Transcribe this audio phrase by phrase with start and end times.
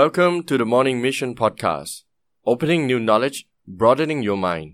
[0.00, 2.04] Welcome to the Morning Mission Podcast
[2.46, 3.38] Opening new knowledge
[3.80, 4.68] broadening your mind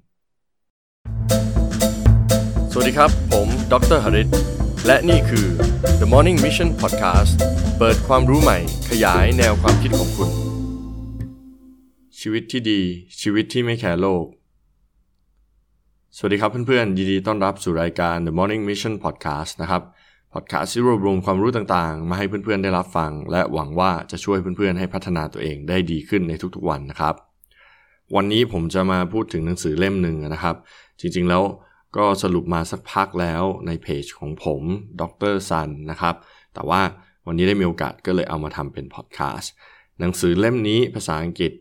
[2.73, 4.29] สวัสดีครับ ผมดรหริต
[4.87, 5.47] และนี่คือ
[6.01, 7.33] The Morning Mission Podcast
[7.79, 8.59] เปิดความรู้ใหม่
[8.91, 10.31] ขยายแนวความคิดของคุณ
[12.21, 12.81] ชีวิตที่ดี
[13.21, 14.27] ชีวิตที่ไม่แคร์โลก
[16.17, 19.83] สวัสดีครับเพื่อนๆ ยินดีต้อนรับสู่รายการ The Morning Mission Podcast นะครับ
[20.33, 27.15] พอดแคสต์ที่รวบรวมความรู้ต่างๆ มาให้เพื่อนๆได้รับฟัง และหวังว่าจะช่วยเพื่อนๆ ให้พัฒนาตัวเองได้ดีขึ้นในทุกๆวันนะครับ
[28.17, 30.57] วันนี้ผมจะมาพูดถึงหนังสือเล่มหนึ่งนะครับ
[31.01, 31.43] จริงๆแล้ว
[31.97, 34.63] ก็สรุปมาสักพักแล้วในเพจของผม
[35.01, 35.03] ด
[35.33, 36.15] รซันนะครับ
[36.55, 36.83] แต่ว่า
[37.27, 39.53] วันนี้ได้มีโอกาสก็เลยเอามาทำเป็นพอดแคสต์
[40.01, 41.53] หนังสือเล่มนี้ภาษาอังกฤษ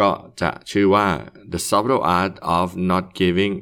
[0.00, 1.06] ก็จะชื่อว่า
[1.52, 3.54] The Subtle Art of Not Giving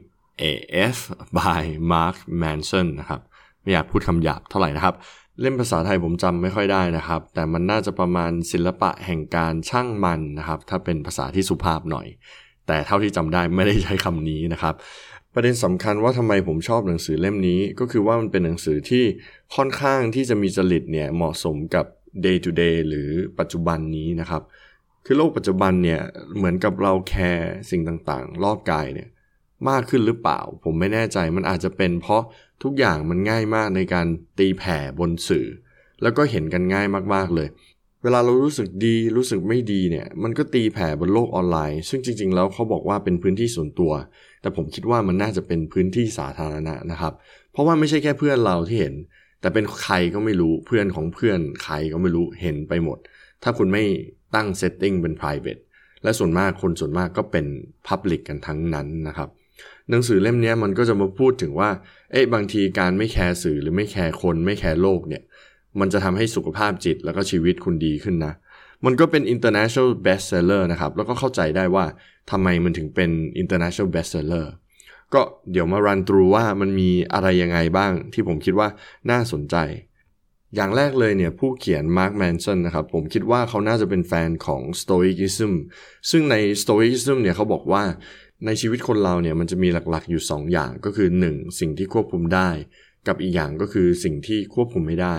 [0.51, 0.53] a
[0.95, 0.99] F
[1.39, 3.21] by Mark Manson นะครับ
[3.65, 4.95] ไม่อยากพูดคำหยาบเท่าไหร่นะครับ
[5.41, 12.07] เล่มภาษาไทยผมจำไม่ค่อยได้นะครับ แต่มันน่าจะประมาณศิลปะแห่งการช่างมันนะครับ ถ้าเป็นภาษาที่สุภาพหน่อย
[12.67, 14.75] แต่เท่าที่จำได้ไม่ได้ใช้คำนี้นะครับ
[15.35, 19.05] ประเด็นสำคัญว่าทำไมผมชอบหนังสือเล่มนี้ ก็คือว่ามันเป็นหนังสือที่
[19.55, 21.87] ค่อนข้างที่จะมีจริตเนี่ยเหมาะสมกับ
[22.25, 24.43] day to day หรือปัจจุบันนี้นะครับ
[25.07, 26.01] คือโลกปัจจุบันเนี่ย
[26.37, 29.09] เหมือนกับเราแคร์สิ่งต่างๆ รอบกายเนี่ย
[29.69, 32.23] มากขึ้นหรือเปล่า ผมไม่แน่ใจมันอาจจะเป็นเพราะ
[32.65, 34.07] ทุกอย่างมันง่ายมากในการ
[34.39, 35.47] ตีแผ่บนสื่อ
[36.03, 37.49] แล้วก็เห็นกันง่ายมากๆเลย
[38.03, 43.93] เวลาเรารู้สึกดีรู้สึกไม่ดีเนี่ย มันก็ตีแผ่บนโลกออนไลน์ ซึ่งจริง ๆ แล้วเขาบอกว่าเป็นพื้นที่ส่วนตัว
[44.41, 47.13] แต่ผมคิดว่ามันน่าจะเป็นพื้นที่สาธารณะนะครับ
[47.53, 48.95] เพราะว่าไม่ใช่แค่เพื่อนเราที่เห็น
[49.41, 52.99] แต่เป็นใครก็ไม่รู้เพื่อนของเพื่อนใครก็ไม่รู้เห็นไปหมด
[53.43, 53.85] ถ้าคุณไม่
[54.35, 55.63] ตั้ง setting เป็น private
[56.03, 57.47] และส่วนมากคนส่วนมากก็เป็น
[57.87, 59.29] public กันทั้งนั้นนะครับ
[59.91, 61.71] หนังสือเล่มนี้มันก็จะมาพูดถึงว่า
[62.13, 65.23] เอ๊ะบางทีการไม่แคร์สื่อหรือไม่แคร์คนไม่แคร์โลกเนี่ย
[65.81, 68.33] มันจะทำให้สุขภาพจิตแล้วก็ชีวิตคุณดีขึ้นนะ
[68.85, 71.85] มันก็เป็น international bestseller นะครับ แล้วก็เข้าใจได้ว่า
[72.31, 73.11] ทำไมมันถึงเป็น
[73.43, 74.47] international bestseller
[75.15, 78.69] ก็เดี๋ยวมา run through ว่ามันมีอะไรยังไงบ้างที่ผมคิดว่า
[79.11, 79.57] น่าสนใจ
[80.55, 85.53] อย่างแรกเลยเนี่ยผู้เขียน Mark Manson นะครับ ผมคิดว่าเขาน่าจะเป็นแฟนของ Stoicism
[86.11, 87.85] ซึ่งใน Stoicism เนี่ยเขาบอกว่า
[88.47, 91.61] ในชีวิตคนเราเนี่ยมันจะมีหลักๆอยู่ 2 อย่างก็คือ 1.
[91.61, 92.51] สิ่งที่ควบคุมได้
[93.09, 95.17] กับอีกอย่างก็คือสิ่งที่ควบคุมไม่ได้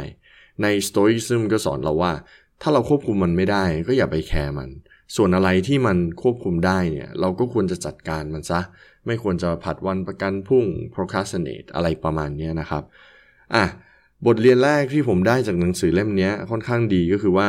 [0.61, 2.13] ใน Stoicism ก็สอนเราว่า
[2.61, 4.69] ถ้าเราควบคุมมันไม่ได้ ก็อย่าไปแคร์มัน
[5.15, 8.61] ส่วนอะไรที่มันควบคุมได้เนี่ยเราก็ควรจะจัดการมันซะ
[9.05, 12.83] ไม่ควรจะผัดวันประกันพรุ่ง procrastinate อะไรประมาณนี้นะครับ
[13.55, 13.65] อะ
[14.25, 17.47] บทเรียนแรกที่ผมได้จากหนังสือเล่มนี้ค่อนข้างดีก็คือว่า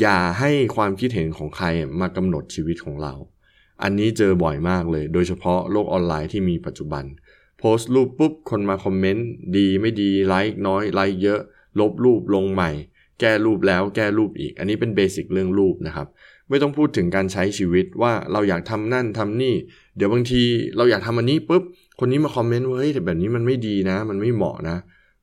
[0.00, 1.66] อย่าให้ความคิดเห็นของใคร
[2.00, 3.14] มากำหนดชีวิตของเรา
[3.82, 7.04] อันนี้เจอบ่อยมากเลย โดยเฉพาะโลกออนไลน์ที่มีปัจจุบัน
[7.58, 11.40] โพสต์รูปปุ๊บ คนมาคอมเมนต์ดีไม่ดีไลค์น้อยไลค์เยอะ
[11.80, 12.70] ลบรูปลงใหม่
[13.20, 16.08] แก้รูปแล้วแก้รูปอีก อันนี้เป็น basic เรื่องรูปนะครับ
[16.48, 19.54] ไม่ต้องพูดถึงการใช้ชีวิตว่าเราอยากทำนั่นทำนี่
[19.96, 20.42] เดี๋ยวบางที
[20.76, 21.62] เราอยากทำอันนี้ปุ๊บ
[22.00, 24.76] คนนี้มาคอมเมนต์ว่าเฮ้ยแต่แบบนี้มันไม่ดีนะ มันไม่เหมาะนะ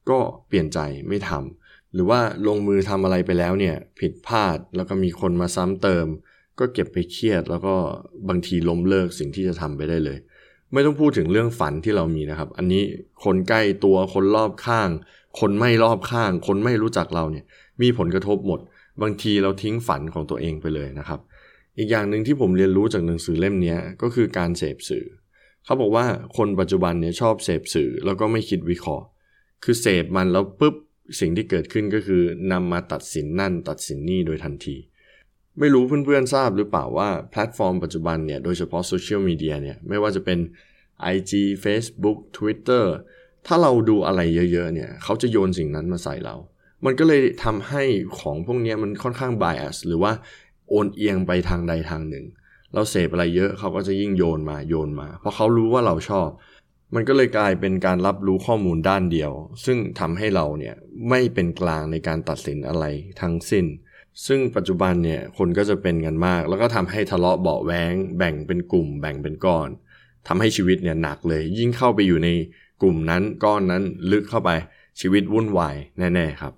[0.09, 0.79] ก็เปลี่ยนใจ
[1.09, 6.07] ไม่ทำหรือว่าลงมือทำอะไรไปแล้วเนี่ยผิดพลาดแล้วก็มีคนมาซ้ำเติม
[6.61, 7.75] ก็เก็บไปเครียด แล้วก็
[8.29, 10.17] บางทีล้มเลิกสิ่งที่จะทำไปได้เลย
[10.73, 12.83] ไม่ต้องพูดถึงเรื่องฝันที่เรามีนะครับ อันนี้
[13.23, 14.89] คนใกล้ตัวคนรอบข้าง
[15.39, 17.45] คนไม่รอบข้าง คนไม่รู้จักเราเนี่ย
[17.81, 18.59] มีผลกระทบหมด
[19.01, 21.19] บางทีเราทิ้งฝันของตัวเองไปเลยนะครับ
[21.77, 25.05] อีกอย่างหนึ่งที่ผมเรียนรู้จากหนังสือเล่มนี้ก็คือการเสพสื่อ
[25.65, 26.05] เขาบอกว่า
[26.37, 29.05] คนปัจจุบันเนี่ยชอบเสพสื่อแล้วก็ไม่คิดวิเคราะห์
[29.63, 30.75] คือเสพมันแล้วปุ๊บ
[31.19, 34.75] สิ่งที่เกิดขึ้นก็คือนำมาตัดสินนั่นตัดสินนี่โดยทันที
[35.59, 40.39] ไม่รู้เพื่อนๆทราบหรือเปล่าว่าแพลตฟอร์มปัจจุบันเนี่ย โดยเฉพาะโซเชียลมีเดียเนี่ย ไม่ว่าจะเป็น
[41.13, 41.31] IG
[41.63, 42.85] Facebook Twitter
[43.47, 46.35] ถ้าเราดูอะไรเยอะๆเนี่ย เขาจะโยนสิ่งนั้นมาใส่เรา
[46.85, 47.83] มันก็เลยทำให้
[48.19, 50.11] ของพวกนี้มันค่อนข้าง bias หรือว่า
[50.69, 52.25] โอนเอียงไปทางใดทางหนึ่ง
[52.73, 56.29] เราเสพอะไรเยอะเขาก็จะยิ่งโยนมาโยนมา เพราะเขารู้ว่าเราชอบ
[56.95, 59.31] มันก็เลยกลายเป็นการรับรู้ข้อมูลด้านเดียว
[59.65, 60.75] ซึ่งทำให้เราเนี่ย
[61.09, 62.85] ไม่เป็นกลางในการตัดสินอะไร
[63.21, 63.65] ทั้งสิ้น
[64.27, 69.69] ซึ่งปัจจุบันเนี่ยคนก็จะเป็นกันมาก แล้วก็ทำให้ทะเลาะเบาะแวงแบ่งเป็นกลุ่ม แบ่งเป็นก้อน
[70.27, 72.29] ทำให้ชีวิตเนี่ยหนักเลย ยิ่งเข้าไปอยู่ใน
[72.81, 74.49] กลุ่มนั้นก้อนนั้นลึกเข้าไป
[74.99, 76.53] ชีวิตวุ่นวายแน่ๆครับ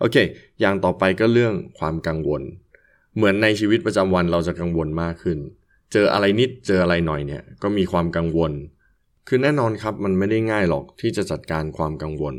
[0.00, 0.16] โอเค
[0.60, 2.42] อย่างต่อไปก็เรื่องความกังวล
[3.16, 5.38] เหมือนในชีวิตประจำวันเราจะกังวลมากขึ้น
[5.92, 8.52] เจออะไรนิดเจออะไรหน่อยเนี่ยก็มีความกังวล
[9.28, 12.34] คือแน่นอนครับมันไม่ได้ง่ายหรอกที่จะจัดการความกังวล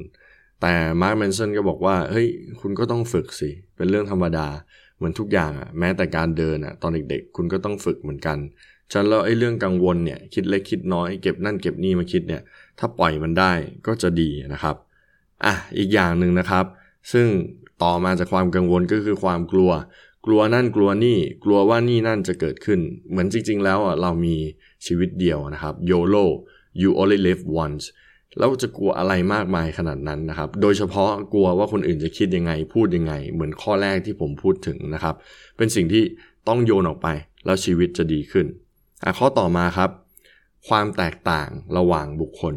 [0.61, 2.27] แต่มาร์คแมนสันก็บอกว่าเฮ้ย
[2.61, 4.47] คุณก็ต้องฝึกสิ เป็นเรื่องธรรมดา
[4.97, 8.37] เหมือนทุกอย่างอะแม้แต่การเดินอะตอนเด็กๆ คุณก็ต้องฝึกเหมือนกัน
[8.91, 12.41] ฉะนั้นแล้วไอ้เรื่องกังวลเนี่ยคิดเล็กคิดน้อยเก็บนั่นเก็บนี่มาคิดเนี่ย
[12.79, 13.51] ถ้าปล่อยมันได้
[13.87, 14.75] ก็จะดีนะครับ
[15.45, 16.65] อะอีกอย่างหนึ่งนะครับ
[17.11, 17.27] ซึ่ง
[17.83, 19.71] ต่อมาจากความกังวลก็คือความกลัว
[20.25, 22.79] กลัวนั่นกลัวนี่กลัวว่านี่นั่นจะเกิดขึ้น
[23.09, 24.35] เหมือนจริงๆ แล้วอะเรามี
[24.85, 26.25] ชีวิตเดียวนะครับ YOLO
[26.81, 27.83] you only live once
[28.39, 35.15] แล้วจะกลัวอะไรมากมายขนาดนั้นนะครับ โดยเฉพาะกลัวว่าคนอื่นจะคิดยังไง พูดยังไง เหมือนข้อแรกที่ผมพูดถึงนะครับ
[35.57, 36.03] เป็นสิ่งที่
[36.47, 37.07] ต้องโยนออกไป
[37.45, 38.45] แล้วชีวิตจะดีขึ้น
[39.03, 39.89] อะข้อต่อมาครับ
[40.67, 42.55] ความแตกต่างระหว่างบุคคล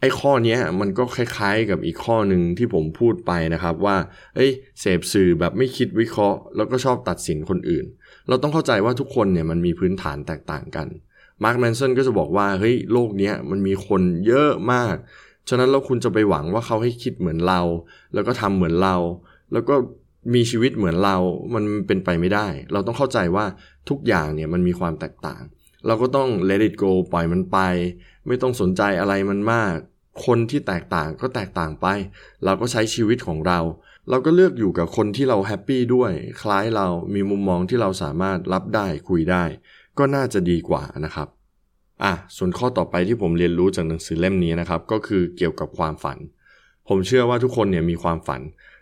[0.00, 3.96] ไอ้ข้อนี้มันก็คล้ายๆกับอีกข้อหนึ่งที่ผมพูดไปนะครับว่า
[4.34, 4.50] เอ้ย
[4.80, 7.84] เสพสื่อแบบไม่คิดวิเคราะห์ แล้วก็ชอบตัดสินคนอื่น
[8.28, 10.86] เราต้องเข้าใจว่าทุกคนเนี่ยมันมีพื้นฐานแตกต่างกัน
[11.42, 14.94] มาร์คแมนสันก็จะบอกว่าเฮ้ยโลกนี้มันมีคนเยอะมาก
[15.48, 17.60] ฉะนั้นเราคุณจะไปหวังว่าเขาให้คิดเหมือนเรา
[18.14, 18.96] แล้วก็ทำเหมือนเรา
[19.52, 19.74] แล้วก็
[20.34, 21.16] มีชีวิตเหมือนเรา
[21.54, 23.44] มันเป็นไปไม่ได้ เราต้องเข้าใจว่า
[23.88, 25.42] ทุกอย่างเนี่ยมันมีความแตกต่าง
[25.86, 27.58] เราก็ต้อง let it go ปล่อยมันไป
[28.26, 29.74] ไม่ต้องสนใจอะไรมันมาก
[30.26, 31.86] คนที่แตกต่างก็แตกต่างไป
[32.44, 33.60] เราก็ใช้ชีวิตของเรา
[34.10, 39.44] เราก็เลือกอยู่กับคนที่เราแฮปปี้ด้วย คล้ายเรามีมุมมองที่เราสามารถรับได้คุยได้
[39.98, 41.28] ก็น่าจะดีกว่านะครับ
[42.04, 46.18] อะส่วนข้อต่อไปที่ผมเรียนรู้จากหนังสือเล่มนี้นะครับ ก็คือเกี่ยวกับความฝัน
[46.88, 48.40] ผมเชื่อว่าทุกคนเนี่ยมีความฝัน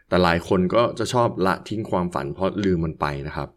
[0.09, 3.49] แต่หลายคนก็จะชอบละทิ้งความฝันเพราะลืมมันไปนะครับ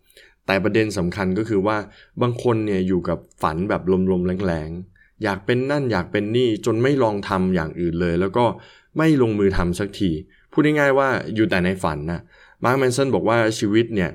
[0.45, 1.77] แต่ประเด็นสำคัญก็คือว่า
[2.21, 3.81] บางคนเนี่ยอยู่กับฝันแบบ
[4.11, 8.45] ลมๆแรงๆอยากเป็นนั่นอยากเป็นนี่จนไม่ลองทำอย่างอื่นเลย แล้วก็
[8.97, 10.11] ไม่ลงมือทำสักที
[10.51, 12.21] พูดง่ายๆว่าอยู่แต่ในฝันนะ
[12.63, 14.09] มาร์คแมนสันบอกว่าชีวิตเนี่ย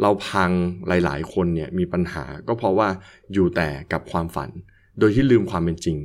[0.00, 0.50] เราพัง
[0.88, 2.88] หลาย ๆ คนเนี่ยมีปัญหาก็เพราะว่า
[3.32, 4.50] อยู่แต่กับความฝัน
[4.98, 5.98] โดยที่ลืมความเป็นจริง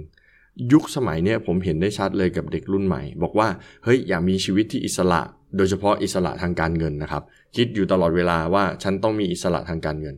[0.73, 3.47] ยุคสมัยเนี่ยผมเห็นได้ชัดเลยกับเด็กรุ่นใหม่ บอกว่า
[3.83, 5.21] เฮ้ยอยากมีชีวิตที่อิสระ
[5.57, 7.23] โดยเฉพาะอิสระทางการเงินนะครับ
[7.55, 10.15] คิดอยู่ตลอดเวลาว่าฉันต้องมีอิสระทางการเงิน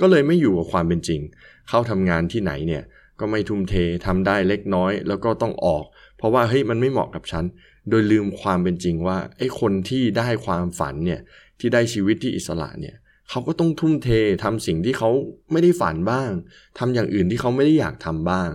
[0.00, 1.20] ก็เลยไม่อยู่กับความเป็นจริง
[1.68, 2.82] เข้าทำงานที่ไหนเนี่ย
[3.20, 3.74] ก็ไม่ทุ่มเท
[4.06, 5.84] ทำได้เล็กน้อย แล้วก็ต้องออก
[6.16, 7.44] เพราะว่าเฮ้ยมันไม่เหมาะกับฉัน
[7.88, 11.20] โดยลืมความเป็นจริงว่าไอ้คนที่ได้ความฝันเนี่ย
[11.60, 12.94] ที่ได้ชีวิตที่อิสระเนี่ย
[13.30, 14.08] เขาก็ต้องทุ่มเท
[14.44, 15.10] ทำสิ่งที่เขา
[15.52, 16.30] ไม่ได้ฝันบ้าง
[16.78, 18.50] ทำอย่างอื่นที่เขาไม่ได้อยากทำบ้าง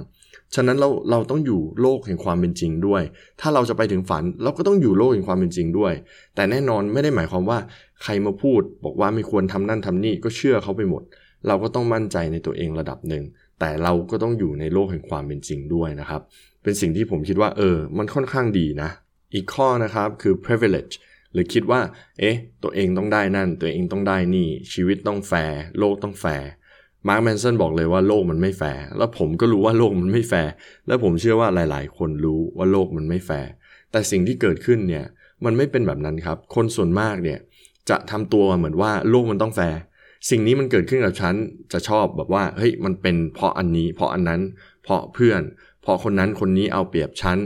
[0.55, 3.01] ฉะนั้นเราเราต้องอยู่โลกแห่งความเป็นจริงด้วย
[3.41, 5.93] ถ้าเราจะไปถึงฝันเราก็ต้องอยู่โลกแห่งความเป็นจริงด้วย
[6.35, 7.59] แต่แน่นอนไม่ได้หมายความว่า
[8.03, 11.03] ใครมาพูด บอกว่าไม่ควรทำนั่นทำนี่ก็เชื่อเขาไปหมด
[11.47, 13.23] เราก็ต้องมั่นใจในตัวเองระดับหนึ่ง
[13.59, 16.21] แต่เราก็ต้องอยู่ในโลกแห่งความเป็นจริงด้วยนะครับ
[16.63, 18.89] เป็นสิ่งที่ผมคิดว่าเออ มันค่อนข้างดีนะ
[19.33, 20.93] อีกข้อนะครับคือ privilege
[21.33, 21.81] หรือคิดว่า
[22.19, 26.47] เอ๊ะ ตัวเองต้องได้นั่น ตัวเองต้องได้นี่ ชีวิตต้องแฟร์ โลกต้องแฟร์
[27.07, 30.51] Mark Manson บอกเลยว่าโลกมันไม่แฟร์ แล้วผมก็รู้ว่าโลกมันไม่แฟร์
[30.87, 33.49] และผมเชื่อว่าหลาย ๆ คนรู้ว่าโลกมันไม่แฟร์
[33.91, 35.05] แต่สิ่งที่เกิดขึ้นเนี่ย
[35.45, 37.39] มันไม่เป็นแบบนั้นครับ คนส่วนมากเนี่ย
[37.89, 39.77] จะทำตัวเหมือนว่าโลกมันต้องแฟร์
[40.29, 41.35] สิ่งนี้มันเกิดขึ้นกับฉัน
[41.71, 44.41] จะชอบแบบว่า เฮ้ย มันเป็นเพราะอันนี้ เพราะอันนั้น
[44.83, 45.41] เพราะเพื่อน
[45.81, 47.37] เพราะคนนั้นคนนี้เอาเปรียบฉัน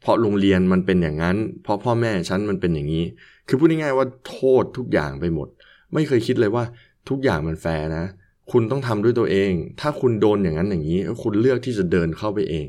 [0.00, 3.04] เพราะโรงเรียนมันเป็นอย่างนั้น เพราะพ่อแม่ฉันมันเป็นอย่างนี้
[3.52, 5.48] คือพูดง่ายๆว่าโทษทุกอย่างไปหมด
[5.94, 6.64] ไม่เคยคิดเลยว่า
[7.08, 8.04] ทุกอย่างมันแฟร์นะ
[8.52, 12.66] คุณต้องทำด้วยตัวเอง ถ้าคุณโดนอย่างนั้นอย่างนี้ คุณเลือกที่จะเดินเข้าไปเอง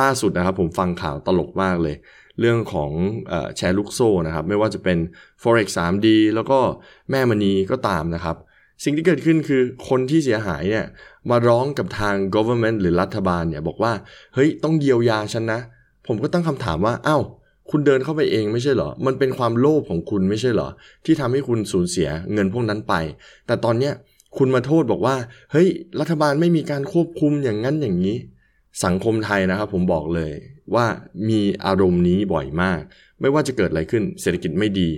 [0.00, 1.96] ล่าสุดนะครับผมฟังข่าวตลกมากเลย
[2.40, 2.90] เรื่องของ
[3.56, 4.98] แชร์ลูกโซ่นะครับ ไม่ว่าจะเป็น
[5.42, 6.58] forex 3D แล้วก็
[7.10, 8.36] แม่มณีก็ตามนะครับ
[8.84, 10.86] สิ่งที่เกิดขึ้นคือคนที่เสียหายเนี่ย
[11.30, 13.92] มาร้องกับทาง government หรือรัฐบาลเนี่ยบอกว่า
[14.34, 15.60] เฮ้ยต้องเยียวยาฉันนะ
[16.06, 17.22] ผมก็ตั้งคำถามว่าอา้าว
[17.70, 20.68] คุณเดินเข้าไปเองไม่ใช่เหรอ มันเป็นความโลภของคุณไม่ใช่เหรอ
[21.04, 22.94] ที่ทำให้คุณสูญเสียเงินพวกนั้นไป
[23.46, 23.92] แต่ตอนเนี้ย
[24.38, 25.16] คุณมาโทษบอกว่า
[25.52, 25.68] เฮ้ย
[26.00, 28.16] รัฐบาลไม่มีการควบคุมอย่างนั้นอย่างนี้
[28.84, 30.32] สังคมไทยนะครับผมบอกเลย
[30.74, 30.86] ว่า
[31.28, 32.80] มีอารมณ์นี้บ่อยมาก
[33.20, 34.88] ไม่ว่าจะเกิดอะไรขึ้น เศรษฐกิจไม่ดี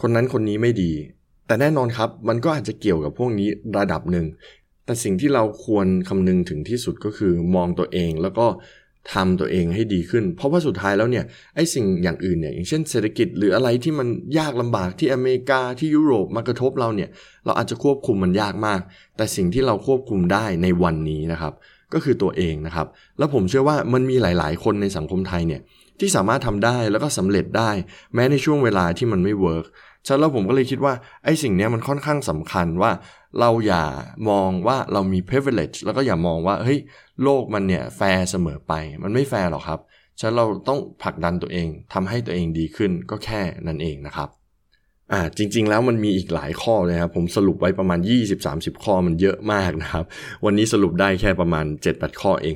[0.00, 0.92] คนนั้นคนนี้ไม่ดี
[1.46, 3.48] แต่แน่นอนครับ มันก็อาจจะเกี่ยวกับพวกนี้
[3.78, 4.26] ระดับหนึ่ง
[4.84, 8.46] แต่สิ่งที่เราควรคำนึงถึงที่สุดก็คือมองตัวเองแล้วก็
[9.12, 17.08] ทำตัวเองให้ดีขึ้น เพราะว่าสุดท้ายแล้วเนี่ยไอ้สิ่งอย่างอื่นเนี่ยอย่างเช่นเศรษฐกิจหรืออะไรที่มันยากลำบากที่อเมริกาที่ยุโรปมากระทบเราเนี่ย
[17.44, 18.80] เราอาจจะควบคุมมันยากมาก
[19.16, 21.52] แต่สิ่งที่เราควบคุมได้ในวันนี้นะครับ
[21.92, 22.86] ก็คือตัวเองนะครับ
[23.18, 25.60] แล้วผมเชื่อว่ามันมีหลาย ๆ คนในสังคมไทยเนี่ย
[26.00, 27.70] ที่สามารถทำได้แล้วก็สำเร็จได้
[28.14, 29.66] แม้ในช่วงเวลาที่มันไม่เวิร์ก
[30.06, 30.94] ฉะนั้นผมก็เลยคิดว่า
[31.24, 32.92] ไอ้สิ่งนี้มันค่อนข้างสำคัญว่า
[33.40, 33.84] เราอย่า
[34.30, 36.78] มองว่าเรามี privilege แล้วก็อย่ามองว่าเฮ้ย
[37.22, 39.80] โลกมันเนี่ยแฟร์เสมอไป มันไม่แฟร์หรอกครับ
[40.18, 44.28] ฉะนั้นเราต้องผลักดันตัวเองทำให้ตัวเองดีขึ้นก็แค่นั่นเองนะครับ
[45.12, 48.00] อ่าจริง ๆ แล้วมันมีอีกหลายข้อเลยครับผมสรุปไว้ประมาณ
[48.42, 50.04] 20-30 ข้อมันเยอะมากนะครับ
[50.44, 52.54] วันนี้สรุปได้แค่ประมาณ 7-8 ข้อเอง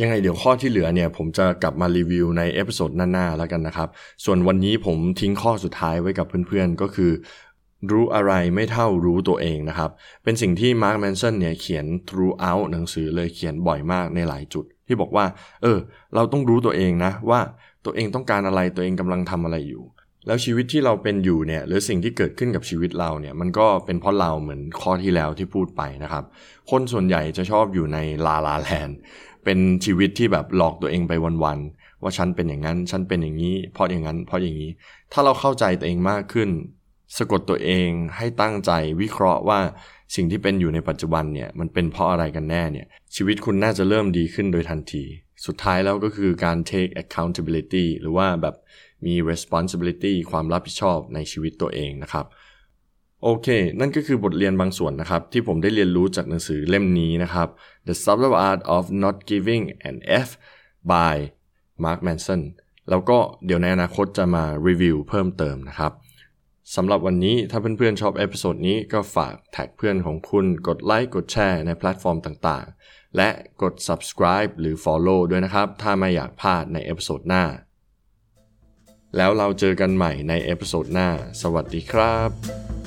[0.00, 3.88] ยังไงเดี๋ยวข้อที่เหลือเนี่ยผมจะกลับมารีวิวใน episode หน้าๆแล้วกันนะครับ
[4.24, 7.12] ส่วนวันนี้ผมทิ้งข้อสุดท้ายไว้กับเพื่อนๆ ก็คือ
[7.90, 9.90] รู้อะไรไม่เท่ารู้ตัวเองนะครับ
[10.24, 15.24] เป็นสิ่งที่มาร์คแมนสันเนี่ยเขียน throughout หนังสือเลยเขียนบ่อยมากในหลายจุด ที่บอกว่า
[15.62, 15.78] เออ
[16.14, 17.40] เราต้องรู้ตัวเองนะว่า
[17.84, 19.84] ตัวเองต้องการอะไรตัวเองกำลังทำอะไรอยู่
[20.26, 26.24] แล้วชีวิตที่เราเป็นอยู่เนี่ยหรือสิ่งที่เกิดขึ้นกับชีวิตเราเนี่ยมันก็เป็นเพราะเราเหมือนข้อที่แล้วที่พูดไปนะครับ
[26.70, 28.90] คนส่วนใหญ่จะชอบอยู่ในลาลาแลน
[29.44, 31.12] เป็นชีวิตที่แบบหลอกตัวเองไป
[31.44, 34.70] วันๆว่าฉันเป็นอย่างนั้น ฉันเป็นอย่างนี้ เพราะอย่างนั้น เพราะอย่างนี้
[35.12, 36.48] ถ้าเราเข้าใจตัวเองมากขึ้น
[37.16, 39.60] สะกดตัวเองให้ตั้งใจวิเคราะห์ว่า
[40.14, 45.04] สิ่งที่เป็นอยู่ในปัจจุบันเนี่ยมันเป็นเพราะอะไรกันแน่เนี่ยชีวิตคุณน่าจะเริ่มดีขึ้นโดยทันที
[45.46, 48.54] สุดท้ายแล้วก็คือการ take accountability หรือว่าแบบ
[49.06, 52.26] มี responsibility ความรับผิดชอบในชีวิตตัวเองนะครับ
[53.22, 53.48] โอเค
[53.80, 57.48] นั่นก็คือบทเรียนบางส่วนนะครับ ที่ผมได้เรียนรู้จากหนังสือเล่มนี้นะครับ
[57.86, 60.28] The Subtle Art of Not Giving an F
[60.92, 61.16] by
[61.84, 62.42] Mark Manson
[62.90, 65.92] แล้วก็เดี๋ยวในอนาคตจะมารีวิวเพิ่มเติมนะครับ
[66.76, 73.28] สำหรับวันนี้ถ้าเพื่อนๆชอบ episode นี้ก็ฝากแท็กเพื่อนของคุณกดไลค์กดแชร์ในแพลตฟอร์มต่างๆ และ
[73.62, 77.44] กด subscribe หรือ follow ด้วยนะครับ ถ้าไม่อยากพลาดใน episode หน้า
[79.16, 81.08] แล้วเราเจอกันใหม่ใน episode หน้า
[81.42, 82.77] สวัสดีครับ